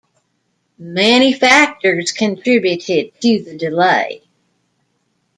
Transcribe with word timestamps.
Many 0.79 1.31
factors 1.33 2.11
contributed 2.11 3.11
to 3.21 3.43
the 3.43 3.55
delay. 3.55 4.23